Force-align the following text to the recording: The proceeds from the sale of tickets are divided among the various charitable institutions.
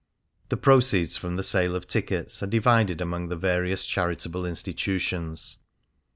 The 0.49 0.57
proceeds 0.57 1.15
from 1.15 1.35
the 1.35 1.43
sale 1.43 1.75
of 1.75 1.85
tickets 1.85 2.41
are 2.41 2.47
divided 2.47 3.01
among 3.01 3.29
the 3.29 3.35
various 3.35 3.85
charitable 3.85 4.47
institutions. 4.47 5.59